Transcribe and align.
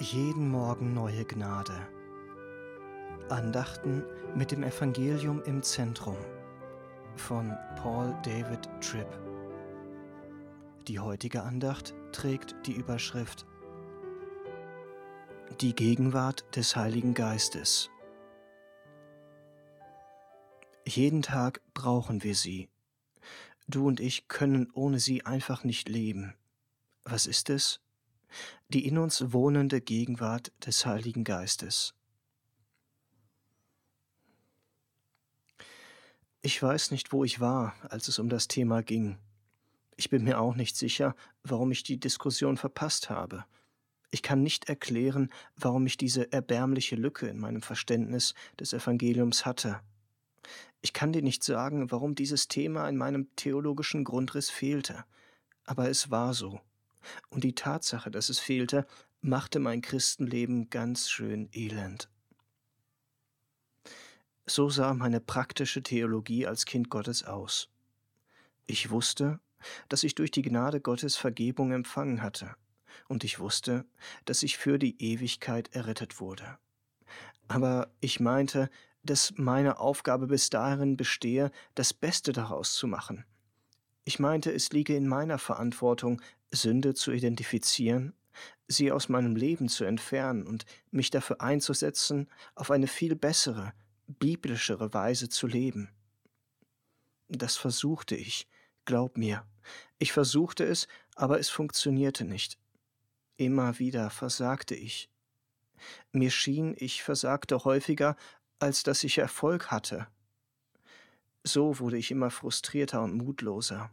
Jeden 0.00 0.48
Morgen 0.48 0.94
neue 0.94 1.24
Gnade. 1.24 1.88
Andachten 3.28 4.04
mit 4.34 4.52
dem 4.52 4.62
Evangelium 4.62 5.42
im 5.42 5.62
Zentrum 5.62 6.16
von 7.16 7.54
Paul 7.76 8.14
David 8.22 8.68
Tripp. 8.80 9.08
Die 10.86 11.00
heutige 11.00 11.42
Andacht 11.42 11.94
trägt 12.12 12.54
die 12.64 12.72
Überschrift 12.72 13.44
Die 15.60 15.74
Gegenwart 15.74 16.44
des 16.56 16.76
Heiligen 16.76 17.12
Geistes. 17.12 17.90
Jeden 20.86 21.22
Tag 21.22 21.60
brauchen 21.74 22.22
wir 22.22 22.34
sie. 22.34 22.70
Du 23.68 23.86
und 23.86 24.00
ich 24.00 24.28
können 24.28 24.70
ohne 24.72 24.98
sie 24.98 25.24
einfach 25.24 25.62
nicht 25.62 25.88
leben. 25.88 26.34
Was 27.04 27.26
ist 27.26 27.50
es? 27.50 27.80
die 28.68 28.86
in 28.86 28.98
uns 28.98 29.32
wohnende 29.32 29.80
Gegenwart 29.80 30.52
des 30.64 30.84
Heiligen 30.86 31.24
Geistes. 31.24 31.94
Ich 36.40 36.62
weiß 36.62 36.92
nicht, 36.92 37.12
wo 37.12 37.24
ich 37.24 37.40
war, 37.40 37.74
als 37.90 38.08
es 38.08 38.18
um 38.18 38.28
das 38.28 38.48
Thema 38.48 38.82
ging. 38.82 39.18
Ich 39.96 40.08
bin 40.08 40.22
mir 40.24 40.40
auch 40.40 40.54
nicht 40.54 40.76
sicher, 40.76 41.16
warum 41.42 41.72
ich 41.72 41.82
die 41.82 41.98
Diskussion 41.98 42.56
verpasst 42.56 43.10
habe. 43.10 43.44
Ich 44.10 44.22
kann 44.22 44.42
nicht 44.42 44.68
erklären, 44.68 45.30
warum 45.56 45.86
ich 45.86 45.96
diese 45.96 46.32
erbärmliche 46.32 46.96
Lücke 46.96 47.26
in 47.26 47.38
meinem 47.38 47.60
Verständnis 47.60 48.34
des 48.58 48.72
Evangeliums 48.72 49.44
hatte. 49.44 49.80
Ich 50.80 50.92
kann 50.92 51.12
dir 51.12 51.22
nicht 51.22 51.42
sagen, 51.42 51.90
warum 51.90 52.14
dieses 52.14 52.48
Thema 52.48 52.88
in 52.88 52.96
meinem 52.96 53.34
theologischen 53.36 54.04
Grundriss 54.04 54.50
fehlte, 54.50 55.04
aber 55.64 55.88
es 55.88 56.10
war 56.10 56.34
so 56.34 56.60
und 57.30 57.44
die 57.44 57.54
Tatsache, 57.54 58.10
dass 58.10 58.28
es 58.28 58.38
fehlte, 58.38 58.86
machte 59.20 59.58
mein 59.58 59.80
Christenleben 59.80 60.70
ganz 60.70 61.10
schön 61.10 61.48
elend. 61.52 62.08
So 64.46 64.70
sah 64.70 64.94
meine 64.94 65.20
praktische 65.20 65.82
Theologie 65.82 66.46
als 66.46 66.64
Kind 66.64 66.88
Gottes 66.88 67.24
aus. 67.24 67.68
Ich 68.66 68.90
wusste, 68.90 69.40
dass 69.88 70.04
ich 70.04 70.14
durch 70.14 70.30
die 70.30 70.42
Gnade 70.42 70.80
Gottes 70.80 71.16
Vergebung 71.16 71.72
empfangen 71.72 72.22
hatte, 72.22 72.54
und 73.08 73.24
ich 73.24 73.38
wusste, 73.38 73.86
dass 74.24 74.42
ich 74.42 74.56
für 74.56 74.78
die 74.78 75.00
Ewigkeit 75.02 75.74
errettet 75.74 76.20
wurde. 76.20 76.58
Aber 77.46 77.90
ich 78.00 78.20
meinte, 78.20 78.70
dass 79.08 79.32
meine 79.36 79.80
Aufgabe 79.80 80.26
bis 80.26 80.50
dahin 80.50 80.96
bestehe, 80.96 81.50
das 81.74 81.94
Beste 81.94 82.32
daraus 82.32 82.74
zu 82.74 82.86
machen. 82.86 83.24
Ich 84.04 84.18
meinte, 84.18 84.52
es 84.52 84.70
liege 84.70 84.94
in 84.96 85.08
meiner 85.08 85.38
Verantwortung, 85.38 86.20
Sünde 86.50 86.94
zu 86.94 87.12
identifizieren, 87.12 88.14
sie 88.66 88.92
aus 88.92 89.08
meinem 89.08 89.36
Leben 89.36 89.68
zu 89.68 89.84
entfernen 89.84 90.46
und 90.46 90.64
mich 90.90 91.10
dafür 91.10 91.40
einzusetzen, 91.40 92.28
auf 92.54 92.70
eine 92.70 92.86
viel 92.86 93.16
bessere, 93.16 93.72
biblischere 94.06 94.92
Weise 94.94 95.28
zu 95.28 95.46
leben. 95.46 95.90
Das 97.28 97.56
versuchte 97.56 98.14
ich, 98.14 98.46
glaub 98.84 99.16
mir. 99.16 99.44
Ich 99.98 100.12
versuchte 100.12 100.64
es, 100.64 100.86
aber 101.14 101.38
es 101.38 101.48
funktionierte 101.48 102.24
nicht. 102.24 102.58
Immer 103.36 103.78
wieder 103.78 104.10
versagte 104.10 104.74
ich. 104.74 105.10
Mir 106.12 106.30
schien, 106.30 106.74
ich 106.78 107.02
versagte 107.02 107.64
häufiger, 107.64 108.16
als 108.58 108.82
dass 108.82 109.04
ich 109.04 109.18
Erfolg 109.18 109.70
hatte. 109.70 110.06
So 111.44 111.78
wurde 111.78 111.96
ich 111.96 112.10
immer 112.10 112.30
frustrierter 112.30 113.02
und 113.02 113.14
mutloser. 113.14 113.90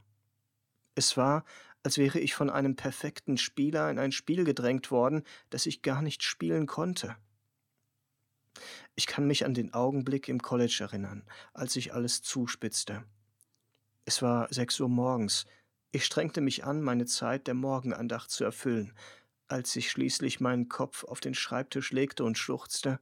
Es 0.96 1.18
war, 1.18 1.46
als 1.84 1.98
wäre 1.98 2.20
ich 2.20 2.34
von 2.34 2.50
einem 2.50 2.76
perfekten 2.76 3.38
Spieler 3.38 3.90
in 3.92 4.00
ein 4.00 4.12
Spiel 4.12 4.44
gedrängt 4.44 4.92
worden, 4.92 5.24
das 5.50 5.66
ich 5.66 5.82
gar 5.82 6.02
nicht 6.02 6.24
spielen 6.24 6.66
konnte. 6.66 7.16
Ich 8.96 9.08
kann 9.08 9.28
mich 9.28 9.46
an 9.46 9.54
den 9.54 9.74
Augenblick 9.74 10.30
im 10.30 10.42
College 10.42 10.78
erinnern, 10.82 11.24
als 11.54 11.74
sich 11.74 11.94
alles 11.94 12.22
zuspitzte. 12.22 13.04
Es 14.06 14.22
war 14.22 14.52
sechs 14.54 14.80
Uhr 14.80 14.90
morgens. 14.90 15.46
Ich 15.92 16.06
strengte 16.06 16.42
mich 16.42 16.64
an, 16.64 16.82
meine 16.82 17.06
Zeit 17.06 17.48
der 17.48 17.54
Morgenandacht 17.54 18.32
zu 18.32 18.44
erfüllen, 18.44 18.94
als 19.48 19.76
ich 19.76 19.92
schließlich 19.92 20.40
meinen 20.40 20.70
Kopf 20.70 21.04
auf 21.04 21.20
den 21.20 21.34
Schreibtisch 21.34 21.92
legte 21.92 22.24
und 22.24 22.38
schluchzte. 22.38 23.00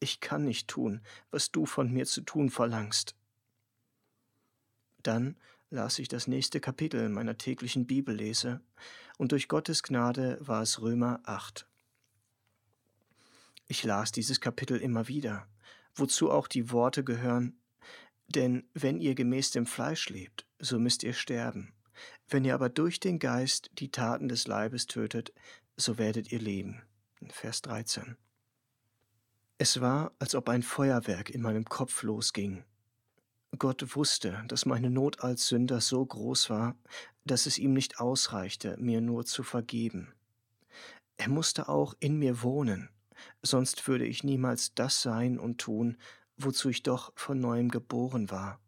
Ich 0.00 0.20
kann 0.20 0.44
nicht 0.44 0.68
tun, 0.68 1.00
was 1.30 1.50
du 1.50 1.66
von 1.66 1.92
mir 1.92 2.06
zu 2.06 2.20
tun 2.20 2.50
verlangst. 2.50 3.16
Dann 5.02 5.36
las 5.70 5.98
ich 5.98 6.08
das 6.08 6.26
nächste 6.26 6.60
Kapitel 6.60 7.08
meiner 7.08 7.36
täglichen 7.36 7.86
Bibellese, 7.86 8.60
und 9.18 9.32
durch 9.32 9.48
Gottes 9.48 9.82
Gnade 9.82 10.38
war 10.40 10.62
es 10.62 10.80
Römer 10.80 11.20
8. 11.24 11.66
Ich 13.66 13.84
las 13.84 14.12
dieses 14.12 14.40
Kapitel 14.40 14.78
immer 14.78 15.08
wieder, 15.08 15.48
wozu 15.94 16.30
auch 16.30 16.46
die 16.46 16.70
Worte 16.70 17.04
gehören, 17.04 17.60
denn 18.28 18.68
wenn 18.74 19.00
ihr 19.00 19.14
gemäß 19.14 19.50
dem 19.50 19.66
Fleisch 19.66 20.08
lebt, 20.08 20.46
so 20.58 20.78
müsst 20.78 21.02
ihr 21.02 21.14
sterben. 21.14 21.72
Wenn 22.28 22.44
ihr 22.44 22.54
aber 22.54 22.68
durch 22.68 23.00
den 23.00 23.18
Geist 23.18 23.70
die 23.74 23.90
Taten 23.90 24.28
des 24.28 24.46
Leibes 24.46 24.86
tötet, 24.86 25.32
so 25.76 25.98
werdet 25.98 26.30
ihr 26.30 26.40
leben. 26.40 26.82
Vers 27.30 27.62
13. 27.62 28.16
Es 29.60 29.80
war, 29.80 30.12
als 30.20 30.36
ob 30.36 30.48
ein 30.48 30.62
Feuerwerk 30.62 31.30
in 31.30 31.42
meinem 31.42 31.64
Kopf 31.64 32.04
losging, 32.04 32.62
Gott 33.58 33.96
wusste, 33.96 34.44
dass 34.46 34.66
meine 34.66 34.88
Not 34.88 35.20
als 35.20 35.48
Sünder 35.48 35.80
so 35.80 36.04
groß 36.04 36.48
war, 36.50 36.76
dass 37.24 37.46
es 37.46 37.58
ihm 37.58 37.72
nicht 37.72 37.98
ausreichte, 37.98 38.76
mir 38.78 39.00
nur 39.00 39.24
zu 39.24 39.42
vergeben. 39.42 40.12
Er 41.16 41.28
musste 41.28 41.68
auch 41.68 41.94
in 41.98 42.18
mir 42.18 42.42
wohnen, 42.42 42.88
sonst 43.42 43.88
würde 43.88 44.06
ich 44.06 44.22
niemals 44.22 44.74
das 44.74 45.02
sein 45.02 45.38
und 45.38 45.58
tun, 45.58 45.96
wozu 46.36 46.68
ich 46.68 46.84
doch 46.84 47.12
von 47.16 47.40
neuem 47.40 47.70
geboren 47.70 48.30
war. 48.30 48.60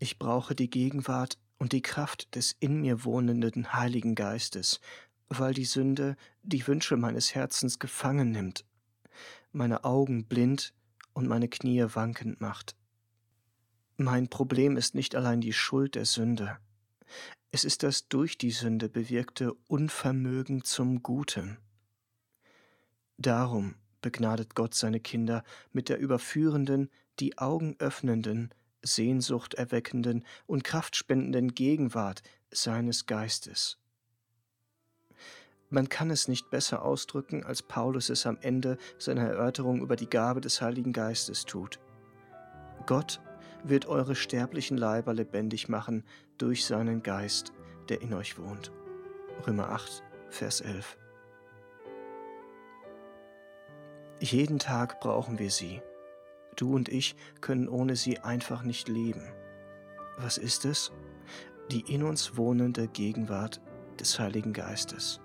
Ich 0.00 0.18
brauche 0.18 0.56
die 0.56 0.70
Gegenwart 0.70 1.38
und 1.58 1.72
die 1.72 1.82
Kraft 1.82 2.34
des 2.34 2.56
in 2.58 2.80
mir 2.80 3.04
wohnenden 3.04 3.72
Heiligen 3.74 4.16
Geistes, 4.16 4.80
weil 5.28 5.54
die 5.54 5.66
Sünde 5.66 6.16
die 6.42 6.66
Wünsche 6.66 6.96
meines 6.96 7.34
Herzens 7.34 7.78
gefangen 7.78 8.32
nimmt, 8.32 8.64
meine 9.52 9.84
Augen 9.84 10.26
blind 10.26 10.72
und 11.12 11.26
meine 11.26 11.48
Knie 11.48 11.84
wankend 11.94 12.40
macht. 12.40 12.76
Mein 13.96 14.28
Problem 14.28 14.76
ist 14.76 14.94
nicht 14.94 15.14
allein 15.14 15.40
die 15.40 15.52
Schuld 15.52 15.94
der 15.94 16.06
Sünde, 16.06 16.58
es 17.52 17.64
ist 17.64 17.82
das 17.82 18.08
durch 18.08 18.38
die 18.38 18.52
Sünde 18.52 18.88
bewirkte 18.88 19.54
Unvermögen 19.66 20.62
zum 20.62 21.02
Guten. 21.02 21.58
Darum 23.18 23.74
begnadet 24.02 24.54
Gott 24.54 24.74
seine 24.74 25.00
Kinder 25.00 25.42
mit 25.72 25.88
der 25.88 25.98
überführenden, 25.98 26.90
die 27.18 27.38
Augen 27.38 27.74
öffnenden, 27.80 28.54
Sehnsucht 28.82 29.54
erweckenden 29.54 30.24
und 30.46 30.62
kraftspendenden 30.62 31.54
Gegenwart 31.54 32.22
seines 32.52 33.06
Geistes. 33.06 33.78
Man 35.72 35.88
kann 35.88 36.10
es 36.10 36.26
nicht 36.26 36.50
besser 36.50 36.84
ausdrücken, 36.84 37.44
als 37.44 37.62
Paulus 37.62 38.10
es 38.10 38.26
am 38.26 38.38
Ende 38.40 38.76
seiner 38.98 39.22
Erörterung 39.22 39.80
über 39.80 39.94
die 39.94 40.10
Gabe 40.10 40.40
des 40.40 40.60
Heiligen 40.60 40.92
Geistes 40.92 41.44
tut. 41.44 41.78
Gott 42.86 43.20
wird 43.62 43.86
eure 43.86 44.16
sterblichen 44.16 44.76
Leiber 44.76 45.14
lebendig 45.14 45.68
machen 45.68 46.02
durch 46.38 46.64
seinen 46.64 47.04
Geist, 47.04 47.52
der 47.88 48.02
in 48.02 48.12
euch 48.14 48.36
wohnt. 48.36 48.72
Römer 49.46 49.70
8, 49.70 50.02
Vers 50.28 50.60
11. 50.60 50.98
Jeden 54.18 54.58
Tag 54.58 55.00
brauchen 55.00 55.38
wir 55.38 55.50
sie. 55.50 55.80
Du 56.56 56.74
und 56.74 56.88
ich 56.88 57.14
können 57.40 57.68
ohne 57.68 57.94
sie 57.94 58.18
einfach 58.18 58.64
nicht 58.64 58.88
leben. 58.88 59.22
Was 60.18 60.36
ist 60.36 60.64
es? 60.64 60.90
Die 61.70 61.94
in 61.94 62.02
uns 62.02 62.36
wohnende 62.36 62.88
Gegenwart 62.88 63.60
des 64.00 64.18
Heiligen 64.18 64.52
Geistes. 64.52 65.20